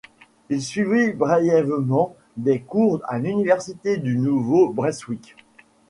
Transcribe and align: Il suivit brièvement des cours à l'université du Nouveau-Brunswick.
Il 0.49 0.63
suivit 0.63 1.11
brièvement 1.13 2.15
des 2.35 2.61
cours 2.63 3.01
à 3.07 3.19
l'université 3.19 3.97
du 3.97 4.17
Nouveau-Brunswick. 4.17 5.35